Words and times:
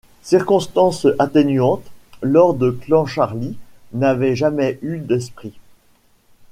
Circonstance 0.23 1.05
atténuante: 1.19 1.85
lord 2.23 2.57
Clancharlie 2.81 3.55
n’avait 3.93 4.35
jamais 4.35 4.79
eu 4.81 4.97
d’esprit. 4.97 5.53